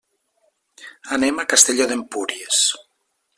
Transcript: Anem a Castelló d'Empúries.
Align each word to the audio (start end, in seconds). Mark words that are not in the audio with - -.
Anem 1.17 1.43
a 1.43 1.45
Castelló 1.51 1.87
d'Empúries. 1.93 2.65